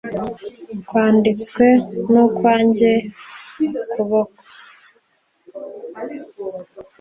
[0.87, 1.65] kwanditswe
[2.11, 2.91] n’ukwanjye
[3.91, 4.39] kuboko